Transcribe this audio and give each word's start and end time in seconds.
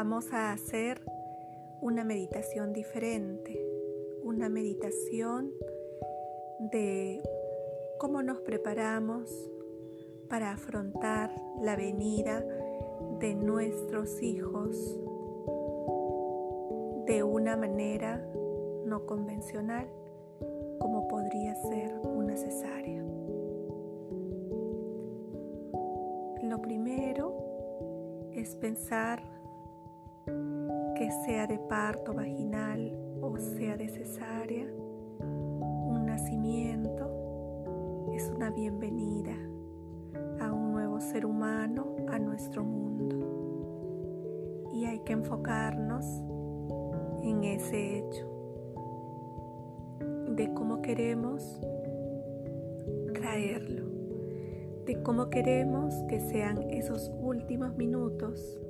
vamos 0.00 0.32
a 0.32 0.52
hacer 0.52 1.02
una 1.82 2.04
meditación 2.04 2.72
diferente, 2.72 3.62
una 4.22 4.48
meditación 4.48 5.52
de 6.72 7.22
cómo 7.98 8.22
nos 8.22 8.40
preparamos 8.40 9.30
para 10.30 10.52
afrontar 10.52 11.30
la 11.60 11.76
venida 11.76 12.42
de 13.18 13.34
nuestros 13.34 14.22
hijos 14.22 14.98
de 17.04 17.22
una 17.22 17.58
manera 17.58 18.26
no 18.86 19.04
convencional 19.04 19.86
como 20.78 21.08
podría 21.08 21.54
ser 21.56 21.92
una 22.04 22.38
cesárea. 22.38 23.04
Lo 26.42 26.62
primero 26.62 28.30
es 28.32 28.56
pensar 28.56 29.39
que 31.00 31.10
sea 31.24 31.46
de 31.46 31.58
parto 31.58 32.12
vaginal 32.12 32.92
o 33.22 33.38
sea 33.38 33.74
de 33.74 33.88
cesárea, 33.88 34.66
un 35.20 36.04
nacimiento 36.04 38.10
es 38.12 38.28
una 38.28 38.50
bienvenida 38.50 39.34
a 40.40 40.52
un 40.52 40.72
nuevo 40.72 41.00
ser 41.00 41.24
humano 41.24 41.96
a 42.10 42.18
nuestro 42.18 42.62
mundo. 42.62 43.16
Y 44.74 44.84
hay 44.84 45.00
que 45.00 45.14
enfocarnos 45.14 46.04
en 47.22 47.44
ese 47.44 48.00
hecho 48.00 48.26
de 50.36 50.52
cómo 50.52 50.82
queremos 50.82 51.62
traerlo, 53.14 53.86
de 54.84 55.02
cómo 55.02 55.30
queremos 55.30 55.94
que 56.10 56.20
sean 56.20 56.60
esos 56.68 57.10
últimos 57.22 57.74
minutos 57.78 58.60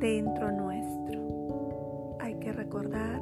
dentro 0.00 0.50
nuestro. 0.50 2.16
Hay 2.20 2.38
que 2.40 2.52
recordar 2.52 3.20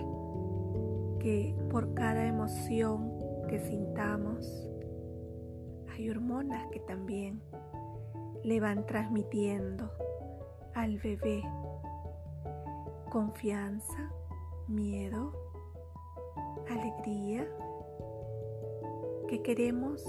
que 1.19 1.55
por 1.71 1.93
cada 1.95 2.25
emoción 2.25 3.13
que 3.49 3.59
sintamos, 3.59 4.71
hay 5.93 6.09
hormonas 6.09 6.69
que 6.71 6.79
también 6.81 7.43
le 8.45 8.61
van 8.61 8.87
transmitiendo 8.87 9.91
al 10.75 10.99
bebé 10.99 11.43
confianza, 13.11 14.13
miedo, 14.69 15.33
alegría 16.71 17.49
que 19.27 19.43
queremos 19.43 20.05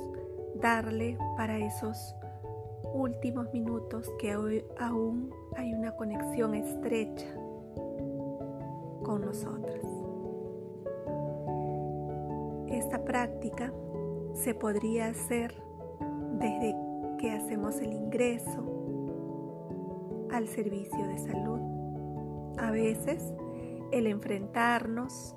darle 0.55 1.17
para 1.35 1.57
esos 1.57 2.15
últimos 2.93 3.51
minutos 3.53 4.11
que 4.19 4.35
hoy 4.35 4.65
aún 4.79 5.33
hay 5.55 5.73
una 5.73 5.95
conexión 5.95 6.55
estrecha 6.55 7.27
con 9.03 9.21
nosotras. 9.21 9.85
Esta 12.67 13.03
práctica 13.03 13.73
se 14.33 14.53
podría 14.53 15.07
hacer 15.07 15.53
desde 16.33 16.75
que 17.17 17.31
hacemos 17.31 17.79
el 17.79 17.93
ingreso 17.93 18.65
al 20.31 20.47
servicio 20.47 21.07
de 21.07 21.17
salud. 21.17 21.59
A 22.57 22.71
veces 22.71 23.33
el 23.91 24.07
enfrentarnos 24.07 25.35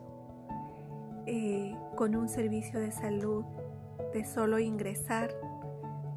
eh, 1.27 1.77
con 1.97 2.15
un 2.15 2.29
servicio 2.29 2.81
de 2.81 2.93
salud 2.93 3.45
de 4.13 4.25
solo 4.25 4.59
ingresar 4.59 5.31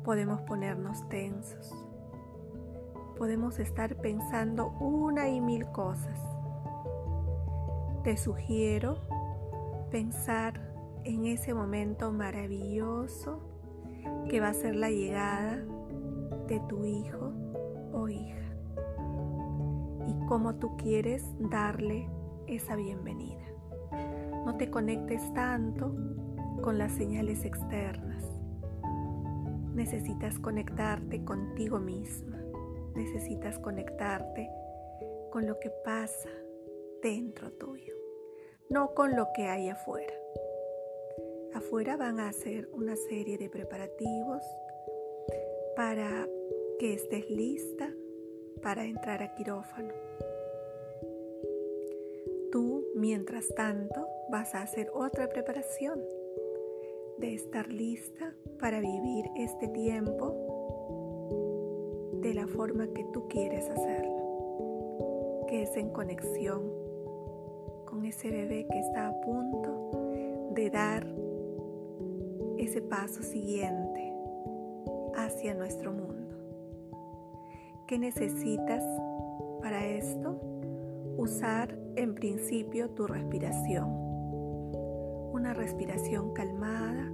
podemos 0.05 0.39
ponernos 0.41 1.09
tensos. 1.09 1.73
Podemos 3.17 3.59
estar 3.59 3.95
pensando 3.97 4.69
una 4.79 5.27
y 5.29 5.41
mil 5.41 5.65
cosas. 5.71 6.19
Te 8.03 8.15
sugiero 8.15 8.99
pensar 9.89 10.61
en 11.03 11.25
ese 11.25 11.53
momento 11.53 12.11
maravilloso 12.11 13.41
que 14.29 14.39
va 14.39 14.49
a 14.49 14.53
ser 14.53 14.75
la 14.75 14.91
llegada 14.91 15.63
de 16.47 16.59
tu 16.69 16.85
hijo 16.85 17.33
o 17.91 18.07
hija 18.07 18.35
y 20.07 20.25
cómo 20.27 20.55
tú 20.55 20.77
quieres 20.77 21.25
darle 21.39 22.07
esa 22.45 22.75
bienvenida. 22.75 23.43
No 24.45 24.55
te 24.55 24.69
conectes 24.69 25.33
tanto 25.33 25.95
con 26.61 26.77
las 26.77 26.91
señales 26.91 27.43
externas. 27.43 28.23
Necesitas 29.75 30.39
conectarte 30.39 31.25
contigo 31.25 31.79
misma. 31.79 32.41
Necesitas 32.95 33.59
conectarte 33.59 34.49
con 35.31 35.45
lo 35.45 35.59
que 35.59 35.69
pasa 35.83 36.29
dentro 37.01 37.51
tuyo, 37.51 37.93
no 38.69 38.93
con 38.93 39.17
lo 39.17 39.27
que 39.35 39.47
hay 39.47 39.67
afuera. 39.67 40.13
Afuera 41.53 41.97
van 41.97 42.21
a 42.21 42.29
hacer 42.29 42.69
una 42.71 42.95
serie 42.95 43.37
de 43.37 43.49
preparativos 43.49 44.41
para 45.75 46.25
que 46.79 46.93
estés 46.93 47.29
lista 47.29 47.91
para 48.63 48.85
entrar 48.85 49.21
a 49.23 49.35
quirófano. 49.35 49.93
Tú, 52.49 52.85
mientras 52.95 53.49
tanto, 53.55 54.07
vas 54.31 54.55
a 54.55 54.61
hacer 54.61 54.89
otra 54.93 55.27
preparación 55.27 56.01
de 57.17 57.33
estar 57.33 57.67
lista 57.71 58.33
para 58.59 58.79
vivir 58.79 59.25
este 59.35 59.67
tiempo 59.69 60.33
de 62.21 62.33
la 62.33 62.47
forma 62.47 62.87
que 62.87 63.03
tú 63.13 63.27
quieres 63.27 63.69
hacerlo, 63.69 65.45
que 65.47 65.63
es 65.63 65.75
en 65.77 65.89
conexión 65.89 66.63
con 67.85 68.05
ese 68.05 68.31
bebé 68.31 68.67
que 68.69 68.79
está 68.79 69.07
a 69.07 69.21
punto 69.21 69.91
de 70.51 70.69
dar 70.69 71.05
ese 72.57 72.81
paso 72.81 73.23
siguiente 73.23 74.13
hacia 75.15 75.53
nuestro 75.53 75.91
mundo. 75.93 76.35
¿Qué 77.87 77.99
necesitas 77.99 78.83
para 79.61 79.85
esto? 79.85 80.39
Usar 81.17 81.77
en 81.95 82.15
principio 82.15 82.89
tu 82.89 83.07
respiración. 83.07 84.04
Una 85.35 85.53
respiración 85.53 86.31
calmada 86.31 87.11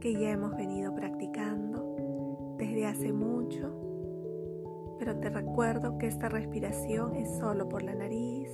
que 0.00 0.14
ya 0.14 0.32
hemos 0.32 0.56
venido 0.56 0.92
practicando 0.96 2.56
desde 2.58 2.86
hace 2.86 3.12
mucho, 3.12 3.72
pero 4.98 5.16
te 5.20 5.30
recuerdo 5.30 5.96
que 5.96 6.08
esta 6.08 6.28
respiración 6.28 7.14
es 7.14 7.30
solo 7.38 7.68
por 7.68 7.84
la 7.84 7.94
nariz. 7.94 8.50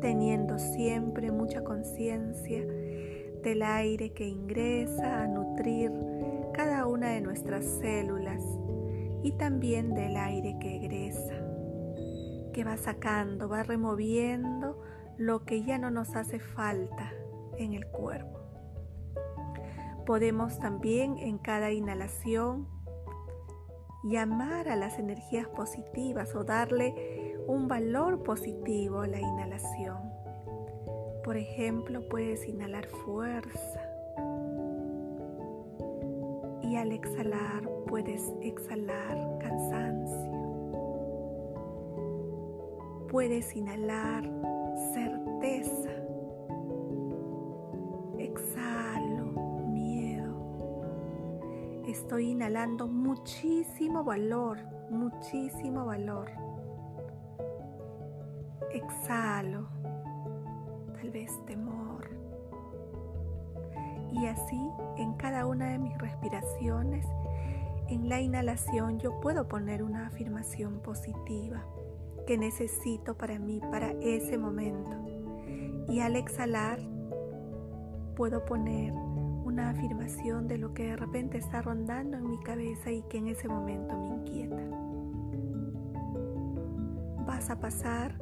teniendo 0.00 0.58
siempre 0.58 1.30
mucha 1.30 1.62
conciencia 1.62 2.64
del 3.44 3.62
aire 3.62 4.10
que 4.10 4.26
ingresa 4.26 5.22
a 5.22 5.26
nutrir 5.28 5.92
cada 6.52 6.86
una 6.86 7.10
de 7.10 7.20
nuestras 7.20 7.64
células 7.64 8.42
y 9.22 9.32
también 9.32 9.94
del 9.94 10.16
aire 10.16 10.56
que 10.60 10.76
egresa, 10.76 11.47
que 12.52 12.64
va 12.64 12.76
sacando, 12.76 13.48
va 13.48 13.62
removiendo 13.62 14.80
lo 15.16 15.44
que 15.44 15.62
ya 15.64 15.78
no 15.78 15.90
nos 15.90 16.16
hace 16.16 16.38
falta 16.38 17.12
en 17.56 17.74
el 17.74 17.86
cuerpo. 17.86 18.38
Podemos 20.06 20.58
también 20.58 21.18
en 21.18 21.38
cada 21.38 21.70
inhalación 21.70 22.68
llamar 24.04 24.68
a 24.68 24.76
las 24.76 24.98
energías 24.98 25.48
positivas 25.48 26.34
o 26.34 26.44
darle 26.44 27.36
un 27.46 27.68
valor 27.68 28.22
positivo 28.22 29.00
a 29.00 29.06
la 29.06 29.20
inhalación. 29.20 29.98
Por 31.24 31.36
ejemplo, 31.36 32.08
puedes 32.08 32.46
inhalar 32.46 32.86
fuerza, 32.86 33.88
y 36.68 36.76
al 36.76 36.92
exhalar 36.92 37.68
puedes 37.86 38.30
exhalar 38.42 39.37
Puedes 43.10 43.56
inhalar 43.56 44.24
certeza. 44.92 45.90
Exhalo 48.18 49.32
miedo. 49.70 50.34
Estoy 51.86 52.32
inhalando 52.32 52.86
muchísimo 52.86 54.04
valor, 54.04 54.58
muchísimo 54.90 55.86
valor. 55.86 56.30
Exhalo, 58.72 59.68
tal 61.00 61.10
vez 61.10 61.30
temor 61.46 62.10
y 64.12 64.26
así 64.26 64.70
en 64.98 65.14
cada 65.14 65.46
una 65.46 65.70
de 65.70 65.78
mis 65.78 65.96
respiraciones, 65.96 67.06
en 67.88 68.10
la 68.10 68.20
inhalación 68.20 68.98
yo 68.98 69.18
puedo 69.20 69.48
poner 69.48 69.82
una 69.82 70.08
afirmación 70.08 70.80
positiva 70.80 71.64
que 72.28 72.36
necesito 72.36 73.16
para 73.16 73.38
mí, 73.38 73.58
para 73.70 73.92
ese 74.02 74.36
momento. 74.36 74.90
Y 75.88 76.00
al 76.00 76.14
exhalar 76.14 76.78
puedo 78.16 78.44
poner 78.44 78.92
una 78.92 79.70
afirmación 79.70 80.46
de 80.46 80.58
lo 80.58 80.74
que 80.74 80.88
de 80.88 80.96
repente 80.96 81.38
está 81.38 81.62
rondando 81.62 82.18
en 82.18 82.28
mi 82.28 82.38
cabeza 82.40 82.90
y 82.90 83.00
que 83.04 83.16
en 83.16 83.28
ese 83.28 83.48
momento 83.48 83.98
me 83.98 84.08
inquieta. 84.08 84.62
Vas 87.24 87.48
a 87.48 87.58
pasar 87.58 88.18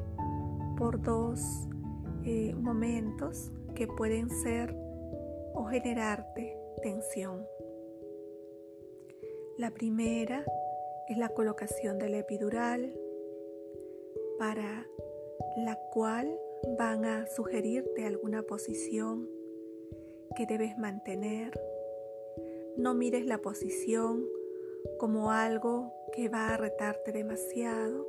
por 0.79 1.03
dos 1.03 1.67
eh, 2.23 2.55
momentos 2.55 3.50
que 3.75 3.88
pueden 3.88 4.31
ser 4.31 4.73
o 5.53 5.64
generarte 5.64 6.56
tensión. 6.81 7.44
La 9.58 9.73
primera 9.73 10.44
es 11.08 11.19
la 11.19 11.31
colocación 11.31 11.99
de 11.99 12.08
la 12.08 12.19
epidural 12.19 12.94
para 14.38 14.86
la 15.56 15.78
cual 15.92 16.38
van 16.78 17.04
a 17.04 17.26
sugerirte 17.26 18.04
alguna 18.04 18.42
posición 18.42 19.28
que 20.34 20.46
debes 20.46 20.76
mantener. 20.78 21.58
No 22.76 22.94
mires 22.94 23.24
la 23.26 23.38
posición 23.38 24.26
como 24.98 25.30
algo 25.30 25.92
que 26.12 26.28
va 26.28 26.50
a 26.50 26.56
retarte 26.56 27.12
demasiado. 27.12 28.06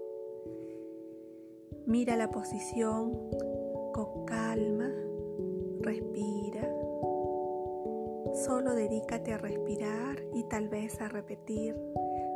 Mira 1.86 2.18
la 2.18 2.30
posición 2.30 3.12
con 3.94 4.26
calma, 4.26 4.92
respira. 5.82 6.70
Solo 8.34 8.76
dedícate 8.76 9.34
a 9.34 9.38
respirar 9.38 10.22
y 10.34 10.44
tal 10.44 10.68
vez 10.68 11.00
a 11.00 11.08
repetir 11.08 11.76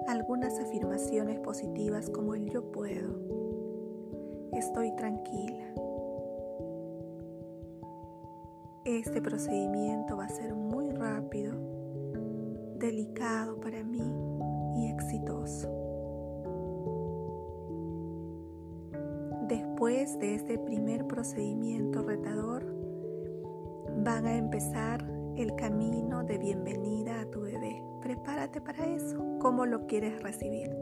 algunas 0.07 0.57
afirmaciones 0.57 1.39
positivas 1.39 2.09
como 2.09 2.33
el 2.33 2.49
yo 2.49 2.71
puedo. 2.71 3.40
Estoy 4.61 4.91
tranquila. 4.91 5.65
Este 8.85 9.19
procedimiento 9.19 10.17
va 10.17 10.25
a 10.25 10.29
ser 10.29 10.53
muy 10.53 10.91
rápido, 10.91 11.55
delicado 12.75 13.59
para 13.59 13.83
mí 13.83 14.07
y 14.75 14.91
exitoso. 14.91 15.67
Después 19.47 20.19
de 20.19 20.35
este 20.35 20.59
primer 20.59 21.07
procedimiento 21.07 22.03
retador, 22.03 22.63
van 24.03 24.27
a 24.27 24.37
empezar 24.37 25.03
el 25.37 25.55
camino 25.55 26.23
de 26.23 26.37
bienvenida 26.37 27.21
a 27.21 27.25
tu 27.31 27.41
bebé. 27.41 27.83
Prepárate 27.99 28.61
para 28.61 28.85
eso. 28.85 29.25
¿Cómo 29.39 29.65
lo 29.65 29.87
quieres 29.87 30.21
recibir? 30.21 30.80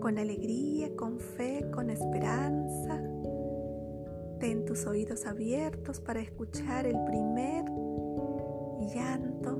Con 0.00 0.18
alegría, 0.18 0.96
con 0.96 1.18
fe, 1.20 1.70
con 1.70 1.90
esperanza, 1.90 3.00
Ten 4.40 4.64
tus 4.64 4.86
oídos 4.86 5.26
abiertos 5.26 6.00
para 6.00 6.20
escuchar 6.20 6.86
el 6.86 6.98
primer 7.04 7.66
llanto, 8.94 9.58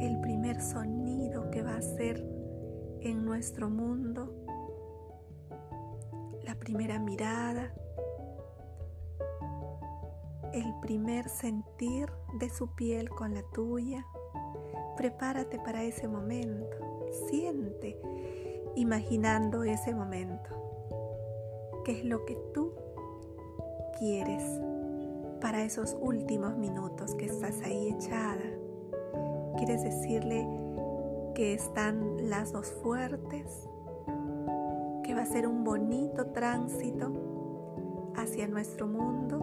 el 0.00 0.18
primer 0.22 0.58
sonido 0.62 1.50
que 1.50 1.62
va 1.62 1.76
a 1.76 1.82
ser 1.82 2.26
en 3.02 3.26
nuestro 3.26 3.68
mundo, 3.68 4.34
la 6.42 6.54
primera 6.54 6.98
mirada, 6.98 7.74
el 10.54 10.72
primer 10.80 11.28
sentir 11.28 12.10
de 12.40 12.48
su 12.48 12.74
piel 12.74 13.10
con 13.10 13.34
la 13.34 13.42
tuya. 13.52 14.06
Prepárate 14.96 15.58
para 15.58 15.84
ese 15.84 16.08
momento, 16.08 16.78
siente 17.28 18.00
imaginando 18.76 19.64
ese 19.64 19.94
momento 19.94 20.50
qué 21.84 21.92
es 21.92 22.04
lo 22.04 22.24
que 22.24 22.36
tú 22.52 22.72
quieres 23.98 24.42
para 25.40 25.62
esos 25.62 25.96
últimos 26.00 26.56
minutos 26.56 27.14
que 27.14 27.26
estás 27.26 27.60
ahí 27.62 27.88
echada. 27.90 28.44
¿Quieres 29.56 29.82
decirle 29.82 30.46
que 31.34 31.54
están 31.54 32.28
las 32.28 32.52
dos 32.52 32.66
fuertes? 32.82 33.68
Que 35.02 35.14
va 35.14 35.22
a 35.22 35.26
ser 35.26 35.46
un 35.46 35.64
bonito 35.64 36.26
tránsito 36.26 38.12
hacia 38.16 38.46
nuestro 38.48 38.86
mundo? 38.86 39.38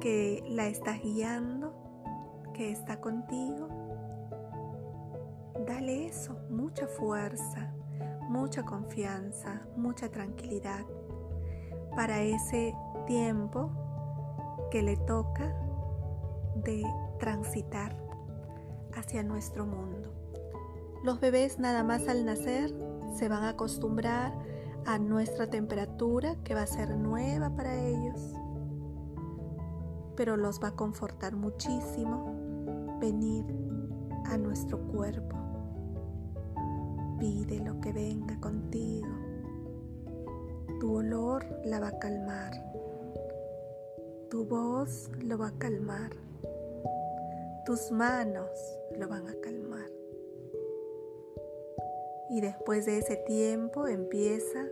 Que 0.00 0.42
la 0.48 0.66
estás 0.66 1.00
guiando? 1.02 1.74
¿Que 2.54 2.70
está 2.70 3.00
contigo? 3.00 3.68
Dale 5.70 6.08
eso, 6.08 6.36
mucha 6.50 6.88
fuerza 6.88 7.72
mucha 8.30 8.62
confianza, 8.64 9.60
mucha 9.76 10.08
tranquilidad 10.08 10.84
para 11.96 12.22
ese 12.22 12.74
tiempo 13.06 13.70
que 14.70 14.82
le 14.82 14.96
toca 14.96 15.52
de 16.54 16.84
transitar 17.18 17.96
hacia 18.94 19.24
nuestro 19.24 19.66
mundo. 19.66 20.12
Los 21.02 21.18
bebés 21.18 21.58
nada 21.58 21.82
más 21.82 22.06
al 22.06 22.24
nacer 22.24 22.72
se 23.16 23.28
van 23.28 23.42
a 23.42 23.50
acostumbrar 23.50 24.32
a 24.86 24.98
nuestra 24.98 25.50
temperatura 25.50 26.36
que 26.44 26.54
va 26.54 26.62
a 26.62 26.66
ser 26.68 26.96
nueva 26.96 27.50
para 27.56 27.74
ellos, 27.74 28.32
pero 30.14 30.36
los 30.36 30.62
va 30.62 30.68
a 30.68 30.76
confortar 30.76 31.34
muchísimo 31.34 32.98
venir 33.00 33.44
a 34.26 34.38
nuestro 34.38 34.78
cuerpo 34.86 35.49
Pide 37.20 37.60
lo 37.60 37.78
que 37.82 37.92
venga 37.92 38.40
contigo. 38.40 39.06
Tu 40.80 40.90
olor 40.90 41.44
la 41.66 41.78
va 41.78 41.88
a 41.88 41.98
calmar. 41.98 42.50
Tu 44.30 44.46
voz 44.46 45.10
lo 45.22 45.36
va 45.36 45.48
a 45.48 45.58
calmar. 45.58 46.12
Tus 47.66 47.92
manos 47.92 48.48
lo 48.98 49.06
van 49.06 49.28
a 49.28 49.34
calmar. 49.42 49.90
Y 52.30 52.40
después 52.40 52.86
de 52.86 52.96
ese 52.96 53.16
tiempo 53.16 53.86
empieza 53.86 54.66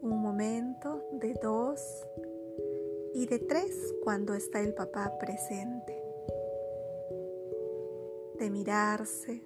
un 0.00 0.22
momento 0.22 1.02
de 1.10 1.34
dos 1.42 2.06
y 3.14 3.26
de 3.26 3.40
tres 3.40 3.96
cuando 4.04 4.34
está 4.34 4.60
el 4.60 4.74
papá 4.74 5.18
presente. 5.18 6.00
De 8.38 8.48
mirarse, 8.48 9.42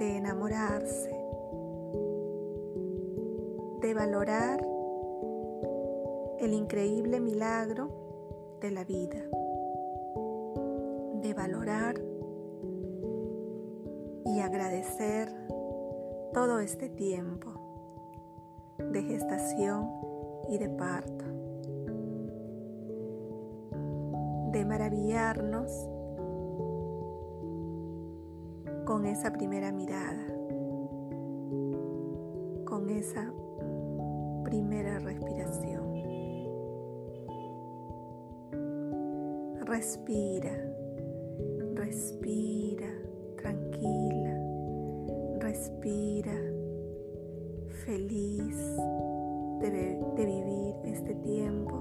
de 0.00 0.16
enamorarse, 0.16 1.10
de 3.82 3.92
valorar 3.92 4.66
el 6.38 6.54
increíble 6.54 7.20
milagro 7.20 7.90
de 8.62 8.70
la 8.70 8.84
vida, 8.84 9.18
de 11.20 11.34
valorar 11.34 12.00
y 14.24 14.40
agradecer 14.40 15.28
todo 16.32 16.60
este 16.60 16.88
tiempo 16.88 17.50
de 18.78 19.02
gestación 19.02 19.86
y 20.48 20.56
de 20.56 20.70
parto, 20.70 21.26
de 24.52 24.64
maravillarnos 24.64 25.70
con 28.90 29.06
esa 29.06 29.32
primera 29.32 29.70
mirada, 29.70 30.26
con 32.64 32.90
esa 32.90 33.32
primera 34.42 34.98
respiración. 34.98 35.94
Respira, 39.64 40.50
respira, 41.76 42.90
tranquila, 43.36 44.36
respira, 45.38 46.34
feliz 47.86 48.56
de, 49.60 50.00
vivir 50.16 50.74
este 50.82 51.14
tiempo. 51.14 51.76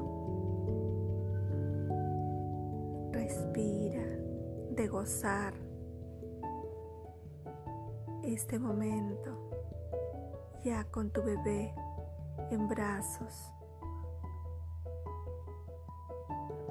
Respira, 3.11 4.05
de 4.75 4.87
gozar 4.87 5.68
este 8.33 8.59
momento 8.59 9.31
ya 10.63 10.83
con 10.85 11.09
tu 11.09 11.23
bebé 11.23 11.73
en 12.51 12.67
brazos. 12.67 13.51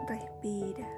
Respira, 0.07 0.89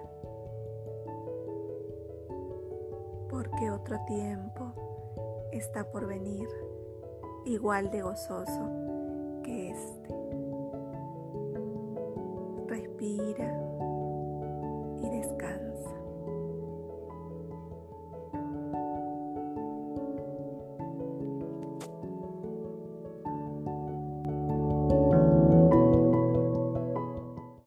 porque 3.29 3.71
otro 3.71 3.99
tiempo 4.07 5.49
está 5.53 5.91
por 5.91 6.07
venir 6.07 6.49
igual 7.45 7.91
de 7.91 8.03
gozoso 8.03 8.71
que 9.43 9.71
este. 9.71 10.15
Respira 12.69 13.61